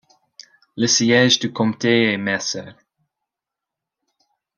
Le 0.77 0.87
siège 0.87 1.37
du 1.37 1.53
comté 1.53 2.11
est 2.11 2.17
Mercer. 2.17 2.63